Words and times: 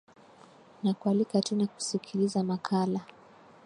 na 0.83 0.93
kualika 0.93 1.41
tena 1.41 1.67
kusikiliza 1.67 2.43
makala 2.43 2.99